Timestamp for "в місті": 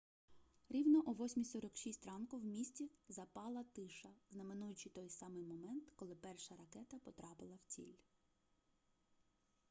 2.37-2.89